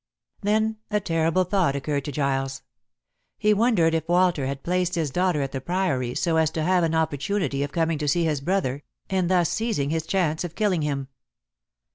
[0.41, 2.63] Then a terrible thought occurred to Giles.
[3.37, 6.83] He wondered if Walter had placed his daughter at the Priory so as to have
[6.83, 10.81] an opportunity of coming to see his brother, and thus seizing his chance of killing
[10.81, 11.07] him.